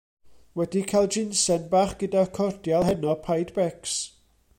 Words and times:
Wedi 0.59 0.81
cael 0.91 1.09
jinsen 1.15 1.67
bach 1.73 1.93
gyda'r 1.99 2.31
cordial 2.39 2.87
heno 2.89 3.13
paid 3.29 3.53
becs! 3.59 3.97